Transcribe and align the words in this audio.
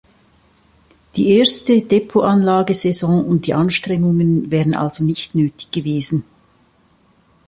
Die 1.15 1.29
erste 1.37 1.83
Depotanlage-Saison 1.83 3.23
und 3.23 3.45
die 3.45 3.53
Anstrengungen 3.53 4.49
wären 4.49 4.73
also 4.73 5.03
nicht 5.03 5.35
nötig 5.35 5.69
gewesen. 5.69 6.23